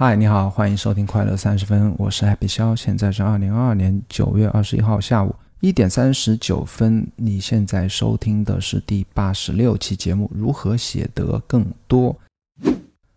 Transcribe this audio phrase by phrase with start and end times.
[0.00, 7.04] 嗨，你好，欢迎收听快乐三十分，我是 Happy 肖，现在是二零二二年九月二十一号下午一点三十九分。
[7.16, 12.16] 你现在收听的是第八十六期节目，如何写得更多？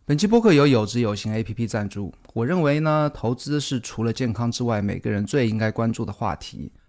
[0.05, 2.11] 本期播客由有知有行 APP 赞助。
[2.33, 6.71] 我认为呢，投资是除了健康之外，每个人最应该关注的话题。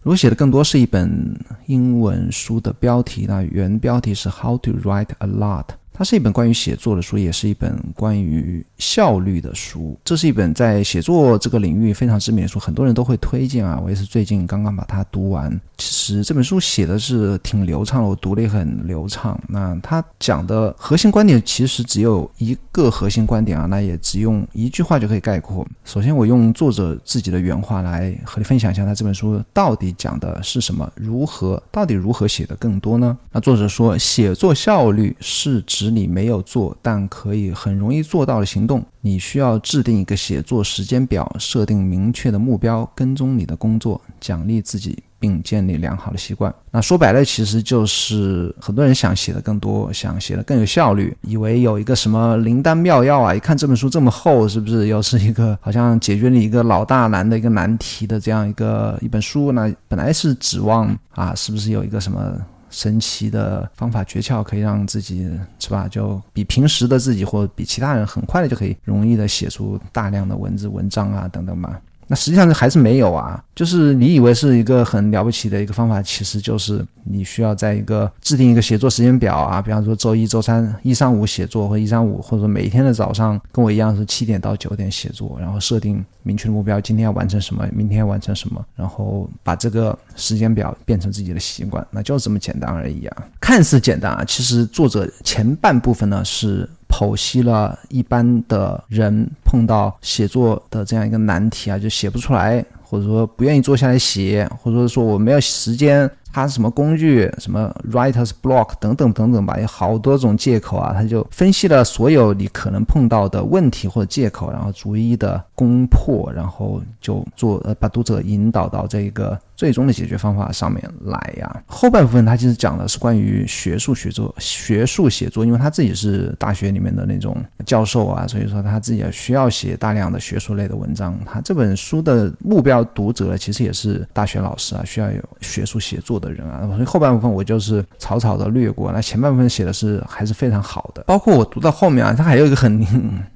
[0.00, 5.66] 如果写的更多是一本英文书的标题，那原标题是 How to Write a Lot。
[5.98, 9.98] 它是一本关于写作的书，也是一本关于效率的书。
[10.04, 13.80] 这是一本在写作这个领域非常知名的书，很多人都会推荐啊。
[13.82, 15.50] 我也是最近刚刚把它读完。
[15.76, 19.36] 其实这本书写的是挺流畅的，我读的也很流畅。
[19.48, 25.66] 那它讲的核心观点其实只有一个核心观点啊，那也只用一句话就可以概括。
[25.84, 33.18] 首先，我用作者自己的原话来和你分享一下，他这本书到底讲的是什么，如何到底如何写的更多呢？
[33.32, 35.87] 那作者说，写作效率是指。
[35.90, 46.54] 你没有做，但可以很容易做到的行动，你需要制定一个写作时间表，设定明确的目标，跟踪你的工作，奖励自己，并建立良好的习惯。
[46.70, 53.34] 那说白了，其实就是很多人想写的更多，想写的更有效率，以为有一个什么灵丹妙药啊！
[53.34, 59.52] 一看这本书这么厚，是不是又是一个好像解决你一个老大难的一个难题的这样一个一本书？
[59.52, 62.36] 那本来是指望啊，是不是有一个什么？
[62.70, 65.88] 神奇的方法诀窍，可以让自己是吧？
[65.88, 71.78] 就比平时的自己，或比其他人很快的就可以容易的写出大量的文字、文章啊等等嘛。
[72.08, 96.68] 那实际上还是没有啊，就是你以为是一个很了不起的一个方法，其实就是你需要在一个制定一个写作时间表啊，比方说周一、周三一、三、五写作，或一、三、五，或者说每一天的早上跟我一样是七点到九点写作，然后设定明确的目标，今天要完成什么，明天要完成什么，然后把这个时间表变成自己的习惯，那就这么简单而已啊，看似简单啊，其实作者前半部分呢是。
[96.88, 119.38] 剖析了一般的人碰到写作的这样一个难题啊，就写不出来，或者说不愿意坐下来写，或者说我没有时间，他什么工具，什么 writer's block 等等等等吧，有好多种借口啊，他就分析了所有你可能碰到的问题或者借口，然后逐一的攻破，然后就做呃把读者引导到这个。
[119.58, 121.62] 最终的解决方法上面来呀。
[121.66, 127.36] 后半部分他其实讲的是关于学术写作、学术写作，因为他自己是大学里面的那种
[127.66, 131.18] 教授啊，所以说他自己也需要写大量的学术类的文章。
[131.26, 136.64] 他这本书的目标读者其实也是大学老师啊，需要有学术写作的人啊。
[136.68, 141.02] 所以后半部分我就是草草的略过，那前半部分写的是还是非常好的。
[141.02, 142.86] 包括我读到后面啊，他还有一个很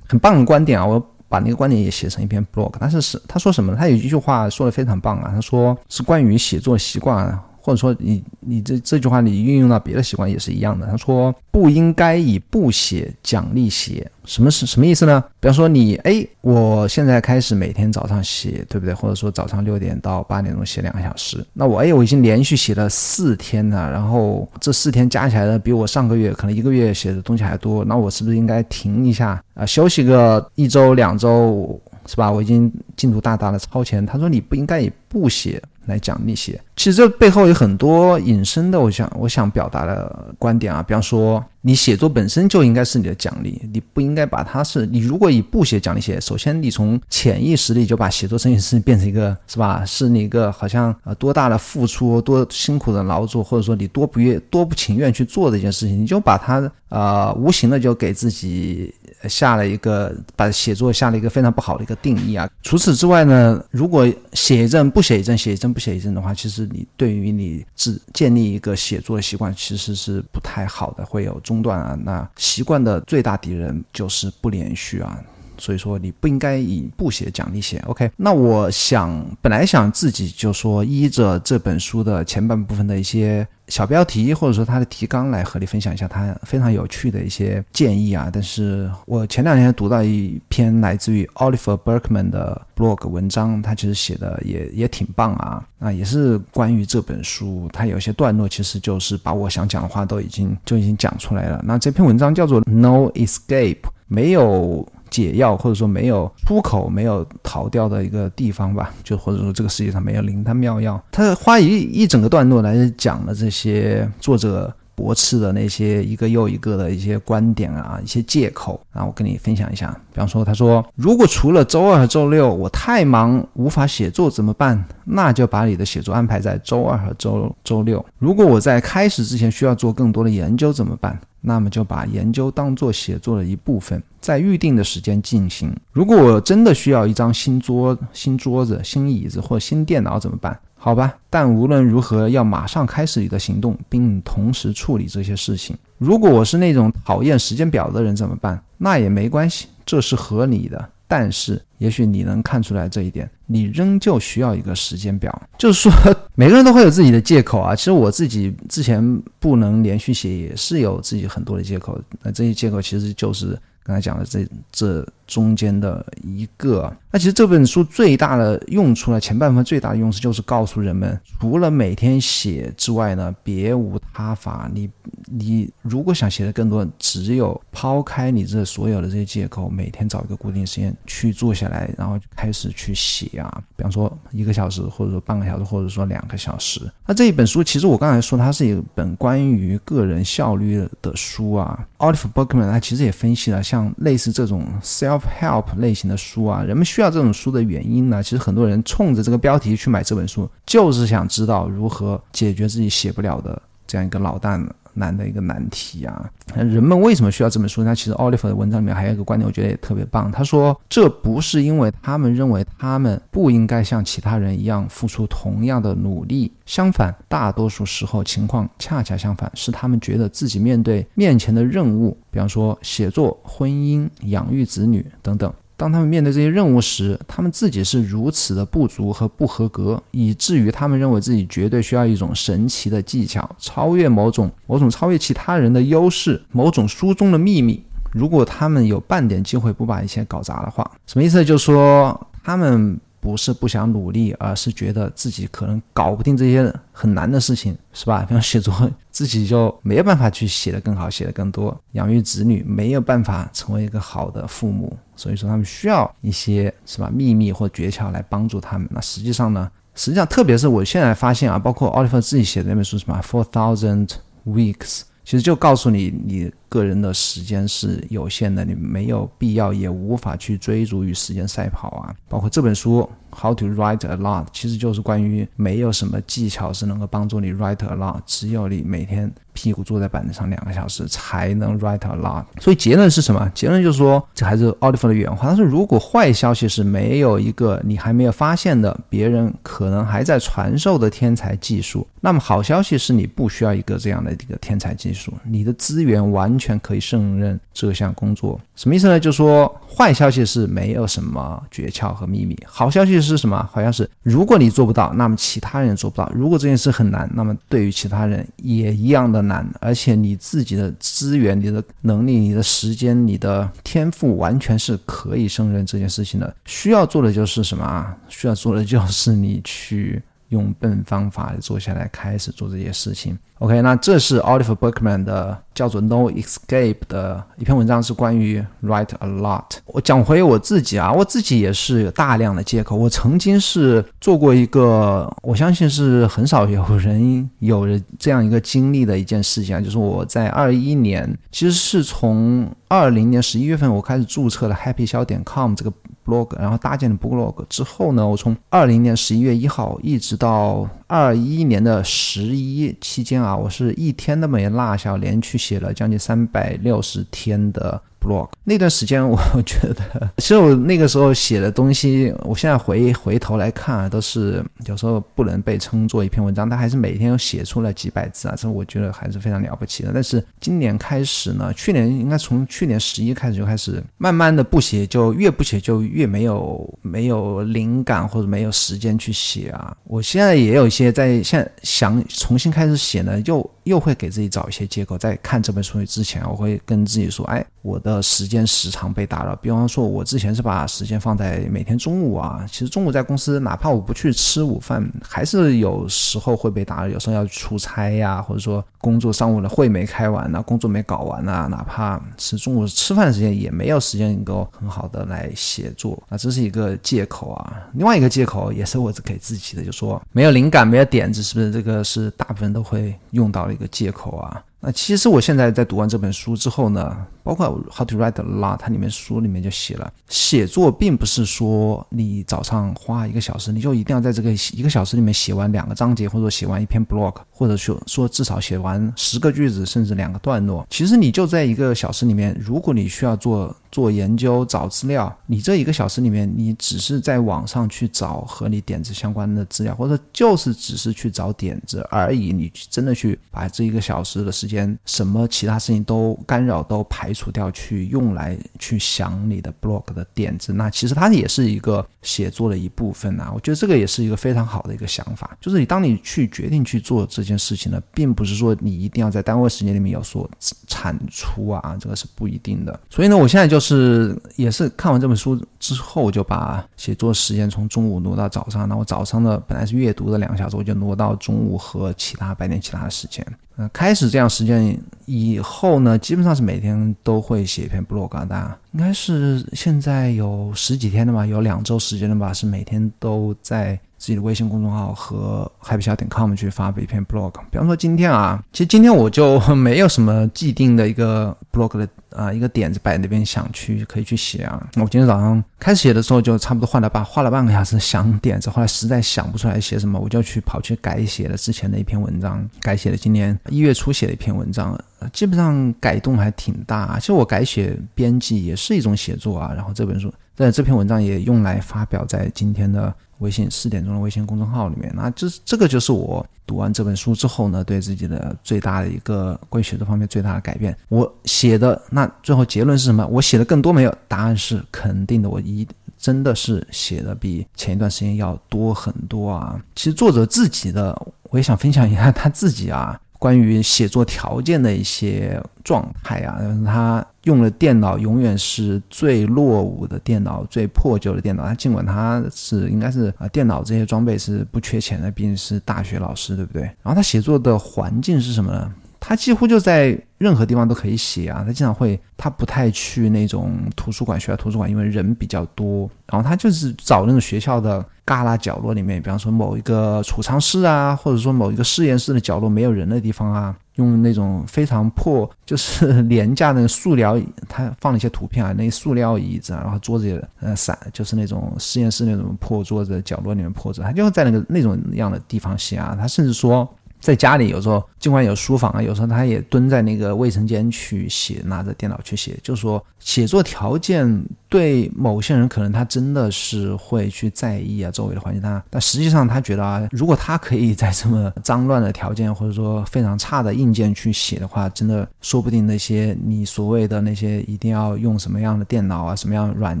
[0.06, 1.02] 很棒的观点啊，我。
[1.30, 3.74] 把那个观点也写成一篇 blog，但是是他说什么？
[3.76, 7.38] 他有一句话说的非常棒啊，他说是关于写作习惯。
[7.60, 10.86] 或者说，你你这这句话你运用到别的习惯也是一样的。
[10.86, 15.22] 他说不应该以不写奖励写，什么是什么意思呢？
[15.38, 18.94] 比方说你哎，我现在开始每天早上写，对不对？
[18.94, 32.30] 或者说早上六点到八点钟写两个小时，那我哎我已经连续写了四天了，然后这四天加起来呢，比我上个月可能一个月写的东西还多，那我是不是应该停一下啊，休息个一周两周，是吧？
[32.30, 34.04] 我已经进度大大的超前。
[34.06, 35.62] 他说你不应该以不写。
[35.86, 41.44] 来讲那些，其实这背后有很多引申的，我想我想表达的观点啊，比方说。
[41.62, 49.84] 你写作本身就应该是你的奖励，你不应该把它是你如果以不写奖励写，首先你从潜意识里就把写作这件事情变成一个是吧？
[49.84, 58.94] 是你一个好像呃多大的付出、多辛苦的劳作，或者说你多不愿、多不情愿去做的一件事情，你就把它呃无形的就给自己
[59.28, 62.48] 下了一个把写作下了一个非常不好的一个定义啊。
[62.62, 71.40] 除此之外呢，如果写一阵不写一阵，写一阵不写一阵的话，其实你对于你自建立一个写作习惯其实是不太好的，会有。
[71.42, 75.18] 中断啊，那习惯的最大敌人就是不连续啊，
[75.56, 77.82] 所以说你不应该以不写奖励写。
[77.86, 88.28] OK，那我想本来想自己就说依着这本书的前半部分的一些小标题或者说他的提纲来和你分享一下他非常有趣的一些建议啊。
[88.30, 95.64] 但是我前两天读到一篇来自于 Oliver Berkman 的 blog 文章，他其实写的也也挺棒啊。
[95.78, 101.62] 那，也是关于这本书，他有些段落其实就是把我想讲的话都已经就已经讲出来了。
[101.64, 103.78] 那这篇文章叫做 No Escape，
[104.08, 104.86] 没有。
[105.10, 111.02] 解药，或者说没有出口、没有逃掉的一个地方吧，就或者说这个世界上没有灵丹妙药。
[111.10, 119.98] 他花一一整个段落来讲了这些作者驳斥的那些一个又一个的一些观点啊，一些借口啊，我跟你分享一下。
[120.12, 124.84] 比方说，他说，如果除了周二和周六我太忙无法写作怎么办？
[125.06, 128.04] 那就把你的写作安排在周二和周周六。
[128.18, 131.18] 如果我在开始之前需要做更多的研究怎么办？
[131.40, 135.74] 那么就把研究当做写作的一部分，在预定的时间进行。
[135.90, 140.58] 如果我真的需要一张新桌、新桌子、新椅子或新电脑怎么办？
[140.82, 145.76] 好吧，但无论如何要马上开始你的行动，并同时处理这些事情。
[145.98, 148.58] 如果我是那种讨厌时间表的人怎么办？
[148.78, 150.88] 那也没关系，这是合理的。
[151.06, 155.30] 但是，也许你能看出来这一点，你仍旧需要一个时间表。
[155.58, 157.76] 就是说，每个人都会有自己的借口啊。
[157.76, 162.00] 其实我自己之前不能连续写，也是有自己很多的借口。
[162.22, 165.06] 那这些借口其实就是刚才讲的这这。
[165.30, 174.68] 中间的一个，那其实这本书最大的用处呢，前半部分最大的用处就是告诉人们，除了每天写之外呢，别无他法。
[174.74, 174.90] 你
[175.30, 183.62] 你如果想写的更多，只有抛开你这所有的这些借口，每天找一个固定时间去坐下来，然后开始去写啊。
[183.76, 186.80] 比方说一个小时，或者说半个小时，或者说两个小时。
[187.06, 191.86] 那这一本书，其实我刚才说它是一本关于个人效率的书啊。
[191.98, 198.22] Oliver Berkman 他其实也分析了，像类似这种 self Help 类型的书啊，人们需要这种书的原因呢？
[198.22, 204.56] 其实很多人冲着这个标题去买这本书，就是想知道如何解决自己写不了的这样一个老大
[205.00, 206.30] 难的一个难题啊！
[206.54, 207.82] 人们为什么需要这本书？
[207.82, 210.30] 那其实 Oliver 的文章里面还有一个观点，我觉得也特别棒。
[210.30, 225.52] 他说，这不是因为他们认为他们不应该像其他人一样付出同样的努力，相反，大多数时候情况恰恰相反，是他们觉得自己面对面前的任务，比方说写作、婚姻、养育子女等等。
[225.80, 237.82] 当他们面对这些任务时，他们自己是如此的不足和不合格，以至于他们认为自己绝对需要一种神奇的技巧，超越某种某种超越其他人的优势，某种书中的秘密。
[238.12, 241.42] 如果他们有半点机会不把一切搞砸的话，什么意思？
[241.42, 243.00] 就是说他们。
[243.20, 248.24] 不是不想努力，而是觉得自己可能搞不定这些很难的事情，是吧？
[248.26, 258.88] 比方写作，自己就没有办法去写得更好，写得更多；养育子女，没有办法成为一个好的父母，所以说他们需要一些是吧秘密或诀窍来帮助他们。
[258.90, 259.70] 那实际上呢？
[259.94, 264.08] 实际上，特别是我现在发现啊，包括奥利弗自己写的那本书什么《Four Thousand
[264.46, 266.50] Weeks》，其实就告诉你你。
[266.70, 272.14] 个人的时间是有限的，你没有必要也无法去追逐与时间赛跑啊。
[272.28, 273.00] 包括这本书
[273.34, 282.44] 《How to Write a Lot》，其实就是关于没有什么技巧是能够帮助你 write a lot，只有你每天屁股坐在板凳上两个小时才能 write a lot。
[282.60, 283.50] 所以结论是什么？
[283.52, 285.50] 结论就是说，这还是奥利弗的原话。
[285.50, 296.60] 他说，如果坏消息是没有一个你还没有发现的别人可能还在传授的天才技术，那么好消息是你不需要一个这样的一个天才技术，你的资源完。
[296.60, 299.18] 全可以胜任这项工作，什么意思呢？
[299.18, 303.68] 就是说坏消息是没有什么诀窍和秘密，好消息是什么？
[303.72, 306.30] 好像是如果你做不到，那么其他人做不到。
[306.34, 309.66] 如果这件事很难，那么对于其他人也一样的难。
[309.80, 316.54] 而且你自己的资源、你的能力、你的时间、你的天赋，完全是可以胜任这件事情的。
[316.64, 318.16] 需要做的就是什么啊？
[318.28, 320.22] 需要做的就是你去。
[320.50, 323.36] 用笨方法坐下来开始做这些事情。
[323.58, 329.64] OK，那这是 Oliver Berkman 的叫做 No Escape 的一篇文章，是关于 Write a Lot。
[329.84, 332.96] 我讲回我自己啊，我自己也是有大量的借口。
[332.96, 345.92] 我曾经是做过一个，我相信是很少有人有了这样一个经历的一件事情啊，就是我在二一年，其实是从二零年十一月份我开始注册了 Happy 小点 com 这个。
[346.24, 358.48] blog，然后搭建了 blog 之后呢，我从二零年十一月一号一直到二一年的十一期间啊，我是一天都没落下，连续写了将近三百六十天的 blog。
[358.64, 370.10] 那段时间， 我觉得，其实我那个时候写的东西，我现在回回头来看啊，都是有时候不能被称作一篇文章，但还是每天写出了几百字啊，这我觉得还是非常了不起的。
[370.12, 379.96] 但是今年开始呢，去年应该从去年十一开始就开始慢慢的不写，就越不写就越没有没有灵感或者没有时间去写啊。
[380.04, 385.16] 我现在也有一些在现想重新开始写呢，又又会给自己找一些借口。
[385.18, 389.56] 在看这本书之前，我会跟自己说，哎，我的时间时长被打扰。
[389.56, 397.08] 比方说，我之前是把时间放在每天中午啊，其实中午在公司，哪怕我不去吃午饭，还是有时候会被打扰。
[397.08, 407.88] 有时候要出差呀，或者说工作上午的会没开完呢，工作没搞完呢，哪怕是中午吃饭时间，也没有时间能够很好的来写作啊，这是一个借口啊。
[407.94, 411.70] 另外一个借口也是我给自己的，就说没有灵感，没有点子，是不是？
[411.70, 414.62] 这个是大部分都会用到的一个借口啊。
[414.82, 430.86] 那其实我现在在读完这本书之后呢，包括《How to Write a Lot》，它里面书里面就写了，写作并不是说你早上花一个小时，你就一定要在这个一个小时里面写完两个章节，或者写完一篇 blog，或者说说至少写完十个句子，甚至两个段落。
[430.88, 433.76] 其实你就在一个小时里面，如果你需要做。
[433.92, 442.52] 做研究找资料，你这一个小时里面，你只是在网上去找和你点子相关的资料，或者就是只是去找点子而已。
[442.52, 453.50] 你真的去把这一个小时的时间，什么其他事情都干扰都排除掉，去用来去想你的 blog 的点子，那其实它也是一个写作的一部分啊。
[453.52, 460.48] 我觉得这个也是一个非常好的一个想法，就是你当你去决定去做这件事情呢，并不是说你一定要在单位时间里面有所
[460.86, 463.00] 产出啊，这个是不一定的。
[463.10, 463.78] 所以呢，我现在就。
[463.80, 468.88] 是，也是看完这本书之后，就把写作时间从中午挪到早上。
[468.88, 473.44] 那我早上的本来是阅读的两个小时，我就挪到中午和其他白天其他的时间。
[473.76, 478.28] 呃，开始这样时间以后呢，基本上是每天都会写一篇 blog。
[478.46, 483.98] 大家应该是现在有十几天了吧，有两周时间了吧，是每天都在。
[484.20, 494.86] 自己的微信公众号和 happy 小点 com 去发布一篇 blog，比方说今天啊，其实今天我就没有什么既定的一个 blog 的啊一个点子摆那边想去可以去写啊。
[494.96, 507.18] 我今天早上开始写的时候就差不多画了半画了半个小时想点子，后来实在想不出来写什么，我就去跑去改写了之前的一篇文章，改写了今年一月初写的一篇文章，基本上改动还挺大。
[507.18, 513.12] 其实我改写编辑也是一种写作啊，然后这本书在这篇文章也用来发表在今天的。
[513.40, 520.94] 微信四点钟的微信公众号里面，那这这个就是我读完这本书之后呢，对自己的最大的一个关于写作方面最大的改变。
[521.08, 523.26] 我写的那最后结论是什么？
[523.28, 524.14] 我写的更多没有？
[524.28, 525.48] 答案是肯定的。
[525.48, 525.88] 我一
[526.18, 529.82] 真的是写的比前一段时间要多很多啊！
[529.94, 533.18] 其实作者自己的，我也想分享一下他自己啊。
[533.40, 541.64] 关于写作条件的一些状态啊，他用的电脑永远是最落伍的电脑，最破旧的电脑。
[541.64, 546.82] 他尽管他是应该是啊，电脑这些装备是不缺钱的，毕竟是大学老师，对不对？
[546.82, 548.92] 然后他写作的环境是什么呢？
[549.18, 576.88] 他几乎就在任何地方都可以写啊，他经常会，他不太去那种图书馆，学校图书馆因为人比较多，然后他就是找那种学校的旮旯角落里面，比方说某一个储藏室啊，或者说某一个实验室的角落没有人的地方啊，用那种非常破，就是廉价的塑料，他放了一些图片啊，那些塑料椅子啊，然后桌子也呃散，就是那种实验室那种破桌子角落里面破着，他就在那个那种样的地方写啊，他甚至说。
[577.20, 584.44] 在家里有时候尽管有书房啊，有时候他也蹲在那个卫生间去写，拿着电脑去写，就是说写作条件。
[584.70, 600.00] 对某些人，可能他真的是会去在意啊周围的环境，他但实际上他觉得啊，如果他可以在这么脏乱的条件或者说非常差的硬件去写的话，真的说不定那些你所谓的那些一定要用什么样的电脑啊、什么样软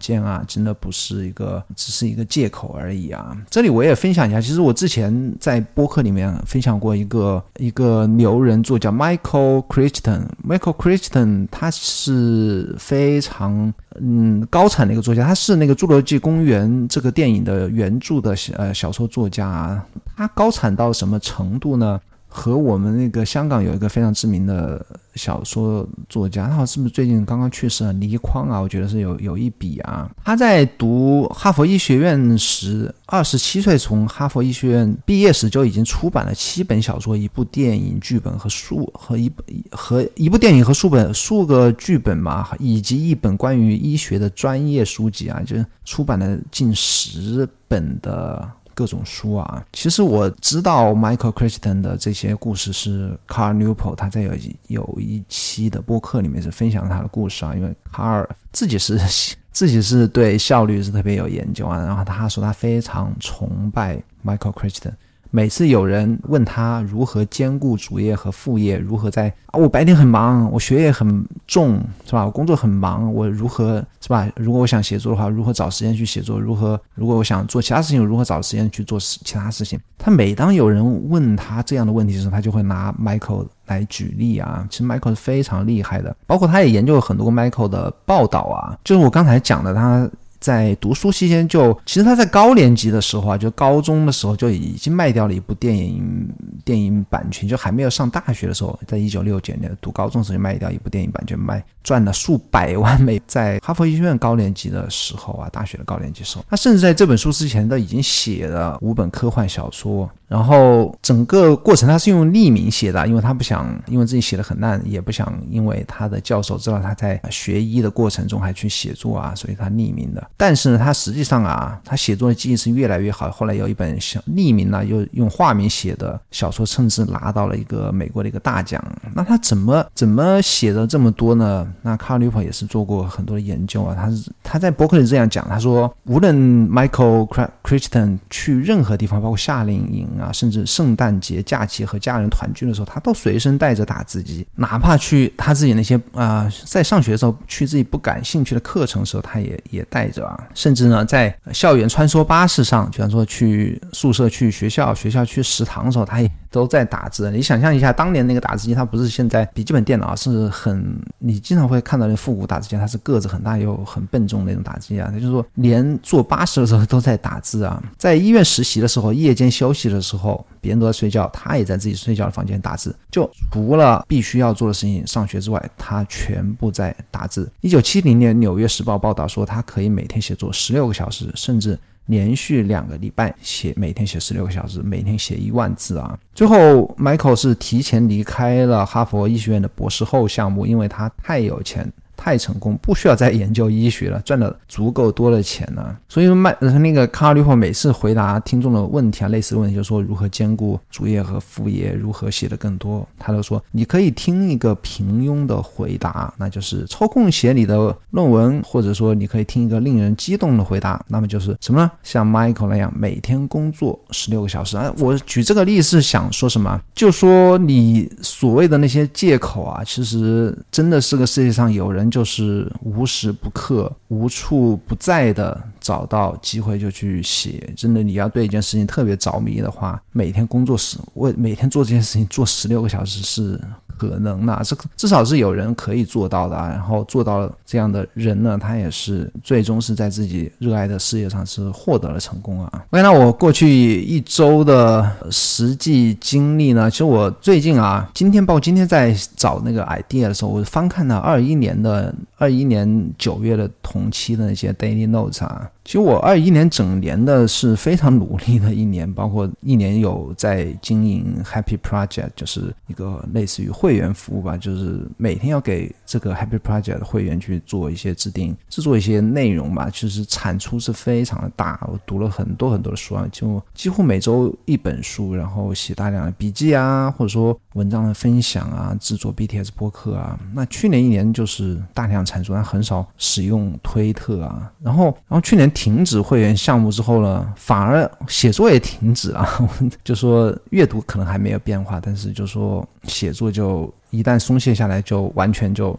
[0.00, 3.36] 件啊，真的不是一个只是一个借口而已啊。
[3.48, 13.72] 这里我也分享一下，其实我之前在播客里面分享过一个一个牛人作家 Michael Crichton，Michael Crichton 他是非常。
[14.00, 19.84] 嗯，高产的一个作家，他是那个《侏罗纪公园》这个电影的原著的呃小说作家啊。
[20.16, 22.00] 他高产到什么程度呢？
[22.36, 27.90] 和我们那个香港有一个非常知名的小说作家，他是不是最近刚刚去世啊？
[27.92, 30.10] 倪匡啊，我觉得是有有一比啊。
[30.22, 39.32] 他在读哈佛医学院时，二十七岁从哈佛医学院毕业时就已经出版了七本小说、一部电影剧本和数和一
[39.70, 48.46] 和一部电影和数本数个剧本嘛，以及一本关于医学的专业书籍啊，就是出版了近十本的。
[48.76, 49.64] 各种书啊。
[49.72, 54.32] 其实我知道 Michael Crichton 的这些故事是 Carl Newport 他在有
[54.68, 59.00] 有一期的播客里面是分享他的故事啊，因为卡尔自己是
[59.50, 64.92] 自己是对效率是特别有研究啊，然后他说他非常崇拜 Michael Crichton。
[65.30, 72.24] 每次有人问他如何兼顾主业和副业，如何在啊，我白天很忙，我学业很重，是吧？
[72.24, 74.28] 我工作很忙，我如何是吧？
[74.36, 76.40] 如果我想写作的话，如何找时间去写作？
[76.40, 79.78] 如何如果我想做其他事情，如何找时间去做其他事情？
[79.98, 84.66] 他每当有人问他这样的问题的时候，他就会拿 Michael 来举例啊。
[84.70, 90.08] 其实 Michael 是非常厉害的，包括他也研究了很多 Michael 的报道啊，就是我刚才讲的他。
[90.46, 96.32] 在读书期间，就其实他在高年级的时候啊，就高中的时候就已经卖掉了一部电影
[96.64, 103.20] 电影版权，就还没有上大学的时候，在一九六九年读高中时候就卖掉一部电影版权，卖赚了数百万美。
[103.26, 110.08] 在哈佛医学院高年级的时候啊，大学的高年级时候，他甚至在这本书之前都已经写了五本科幻小说。
[110.28, 120.30] 然后整个过程他是用匿名写的，因为他不想因为自己写的很烂，也不想因为他的教授知道他在学医的过程中还去写作啊，所以他匿名的。
[120.36, 123.30] 但是呢，他实际上啊，他写作的技艺是越来越好。
[123.30, 128.84] 后来有一本小匿名呢，又用化名写的小说，甚至拿到了一个美国的一个大奖。
[129.14, 131.72] 那他怎么怎么写的这么多呢？
[131.82, 133.94] 那卡尔·纽普也是做过很多的研究啊。
[133.94, 136.34] 他是他在博客里这样讲，他说，无论
[136.68, 137.28] Michael
[137.62, 140.08] Crichton 去任何地方，包括夏令营。
[140.18, 150.48] 啊，甚至圣诞节假期和家人团聚的时候，他都随身带着打字机，哪怕去他自己那些啊，在上学的时候去自己不感兴趣的课程时候，他也也带着啊。
[150.54, 156.30] 甚至呢，在校园穿梭巴士上，比方说去宿舍、去学校、学校去食堂的时候，他也。
[156.50, 165.08] 都在打字，你想象一下，当年那个打字机，它不是现在笔记本电脑，是很你经常会看到那复古打字机，它是个子很大又很笨重那种打字机啊。
[165.12, 177.50] 他就是说，连坐巴士的时候都在打字啊，在医院实习的时候，夜间休息的时候，别人都在睡觉，他也在自己睡觉的房间打字，就除了必须要做的事情上学之外，他全部在打字。
[177.60, 181.78] 一九七零年，《纽约时报》报道说，他可以每天写作十六个小时，甚至。
[182.06, 186.18] 连续两个礼拜写，每天写十六个小时，每天写一万字啊！
[186.34, 191.92] 最后，Michael 是提前离开了哈佛医学院的博士后项目，因为他太有钱。
[192.16, 195.96] 太成功，不需要再研究医学了，赚了足够多的钱呢。
[196.08, 211.90] 所以麦那个卡尔利霍每次回答听众的问题啊，类似的问题，就说如何兼顾主业和副业，如何写的更多，他都说你可以听一个平庸的回答，那就是抽空写你的论文，或者说你可以听一个令人激动的回答，那么就是什么呢？
[212.02, 214.92] 像 Michael 那样每天工作十六个小时啊。
[214.98, 216.80] 我举这个例子是想说什么？
[216.94, 222.05] 就说你所谓的那些借口啊，其实真的是个世界上有人。
[222.10, 227.72] 就是无时不刻、无处不在的找到机会就去写。
[227.76, 233.60] 真的，你要对一件事情特别着迷的话，每天工作十，为每天做这件事情做十六个小时是。
[233.98, 236.68] 可能呢，这至少是有人可以做到的啊。
[236.68, 242.70] 然后做到这样的人呢，他也是最终是在自己热爱的事业上是获得了成功啊。
[242.90, 255.68] OK，那我过去一周的实际经历呢，其实我最近啊，今天包括今天在找那个 idea 的时候，我翻看了二一年的二一年九月的同期的那些 daily notes 啊。
[255.86, 269.90] 其实我二一年整年的是非常努力的一年， 包括一年有在经营 Happy Project，就是一个类似于会员服务吧，就是每天要给这个 Happy Project 会员去做一些制定、制作一些内容吧。
[269.92, 280.40] 其实产出是非常的大，我读了很多很多的书啊，就几乎每周一本书，然后写大量的笔记啊，或者说文章的分享啊，制作 BTS 播客啊。
[280.54, 284.72] 那去年一年就是大量产出，但很少使用推特啊。
[284.80, 285.66] 然后，然后去年。
[285.74, 289.46] 停止会员项目之后呢，反而写作也停止了。
[290.04, 293.92] 就说阅读可能还没有变化，但是就说写作就。
[294.10, 295.98] 一旦松懈下来，就完全就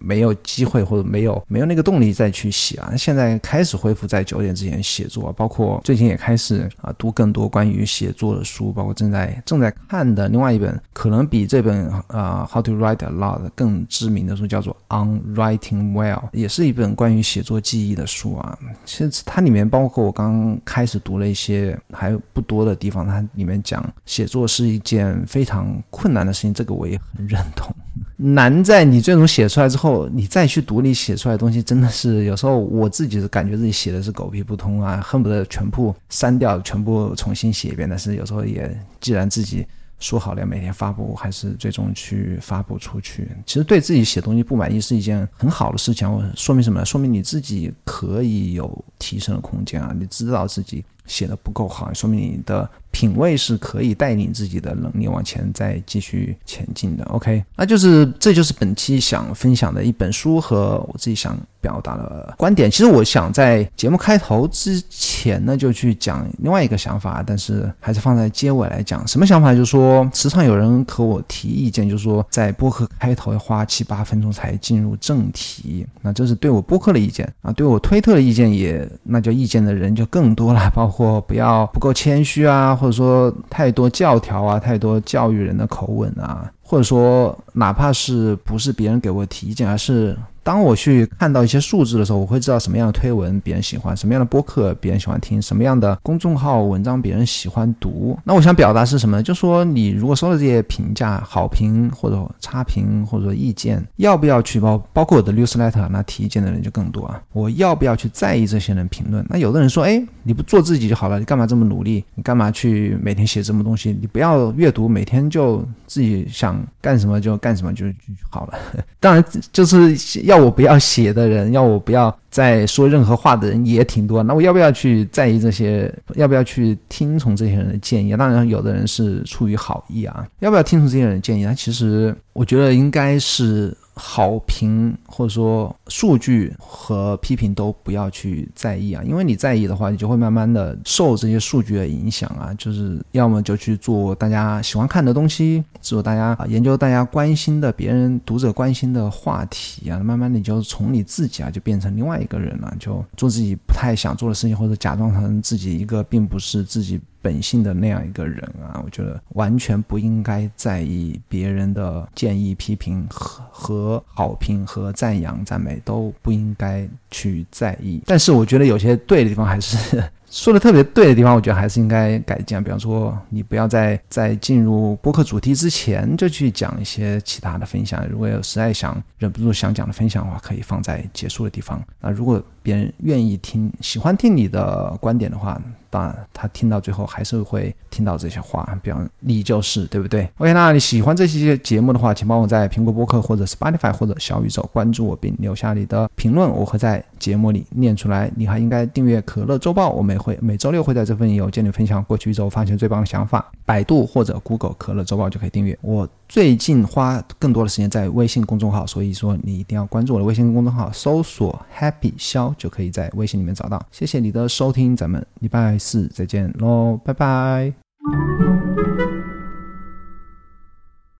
[0.00, 2.94] 没有机会或者没有没有那个动力再去写啊。
[2.96, 18.58] 现在开始恢复在九点之前写作，包括最近也开始啊读更多关于写作的书，包括正在正在看的另外一本，可能比这本啊 How to Write a Lot 更知名的书叫做 On Writing Well，也是一本关于写作记忆的书啊。
[18.84, 27.37] 其实它里面包括我刚开始读了一些还不多的地方，它里面讲写作是一件非常困难的事情，这个我也很认。
[27.54, 27.74] 同
[28.20, 37.88] 难在你最终写出来之后，你再去读你写出来的东西，真的是有时候我自己是感觉自己写的是狗屁不通啊，恨不得全部删掉，全部重新写一遍。
[37.88, 39.64] 但是有时候也，既然自己
[40.00, 43.28] 说好了要每天发布，还是最终去发布出去。
[43.46, 46.84] 其实对自己写东西不满意是一件很好的事情，说明什么？
[46.84, 49.94] 说明你自己可以有提升的空间啊！
[49.96, 50.84] 你知道自己。
[51.06, 52.68] 写的不够好，说明你的。
[52.90, 57.04] 品味是可以带领自己的能力往前再继续前进的。
[57.04, 62.70] OK，那就是这就是本期想分享的一本书和我自己想表达的观点。
[62.70, 69.06] 其实我想在节目开头之前呢，就去讲另外一个想法，但是还是放在结尾来讲。
[69.06, 69.52] 什么想法？
[69.52, 75.86] 就是说，时常有人和我提意见，就是说在播客开头花七八分钟才进入正题。
[76.00, 82.76] 那这是对我播客的意见啊，对我推特的意见也，那叫意见的人就更多了，包括不要不够谦虚啊。
[82.78, 90.16] 或者说太多教条啊，太多教育人的口吻啊，或者说哪怕是不是别人给我提意见，而是。
[90.48, 98.18] 当我去看到一些数字的时候，我会知道什么样的推文别人喜欢，什么样的播客别人喜欢听，什么样的公众号文章别人喜欢读。
[98.24, 99.22] 那我想表达是什么呢？
[99.22, 104.78] 就说你如果收到这些评价、好评或者差评或者意见，要不要去包？
[104.94, 107.20] 包括我的 newsletter，那提意见的人就更多啊。
[107.34, 109.22] 我要不要去在意这些人评论？
[109.28, 112.02] 那有的人说，哎，你不做自己就好了，你干嘛这么努力？
[112.14, 113.94] 你干嘛去每天写这么东西？
[114.00, 117.98] 你不要阅读，每天就自己想干什么就干什么就就
[118.30, 118.58] 好了。
[118.98, 120.37] 当然，就是要。
[120.38, 124.22] 我不要写的人，要我不要再说任何话的人也挺多。
[124.22, 125.92] 那我要不要去在意这些？
[126.14, 128.16] 要不要去听从这些人的建议？
[128.16, 130.26] 当然，有的人是出于好意啊。
[130.40, 131.44] 要不要听从这些人的建议？
[131.44, 133.76] 那其实我觉得应该是。
[133.98, 142.54] 好评或者说数据和批评都不要去在意啊，因为你在意的话，你就会慢慢的受这些数据的影响啊。
[142.56, 157.00] 就是要么就去做大家喜欢看的东西，做大家研究大家关心的别人读者关心的话题啊，慢慢的你就从你自己啊就变成另外一个人了，就做自己不太想做的事情，或者假装成自己一个并不是自己。
[157.28, 168.00] 本性的那样一个人啊，我觉得完全不应该在意别人的建议、批评和和好评和赞扬、赞美都不应该去在意。
[168.06, 170.02] 但是我觉得有些对的地方还是。
[170.30, 172.62] 说的特别对的地方，我觉得还是应该改进。
[172.62, 178.06] 比方说，你不要在在进入播客主题之前就去讲一些其他的分享。
[178.10, 181.82] 如果有实在想忍不住想讲的分享的话，可以放在结束的地方。
[181.98, 188.78] 那如果别人愿意听、喜欢听你的观点的话，当然他听到最后还是会听到这些话。
[188.82, 198.30] 比方你就是对不对？OK，那你喜欢这些节目的话，请帮我在苹果播客或者 Spotify 或者小宇宙关注我，并留下你的评论，我会在节目里念出来。
[198.36, 203.50] 你还应该订阅可乐周报，我每会每周六会在这份邮件里分享过去一周发现最棒的想法。
[203.64, 205.78] 百度或者 Google 可乐周报就可以订阅。
[205.80, 213.84] 我最近花更多的时间在微信公众号，所以说你一定要关注我的微信公众号，搜索 Happy 肖就可以在微信里面找到。
[213.90, 217.72] 谢谢你的收听，咱们礼拜四再见喽，拜拜。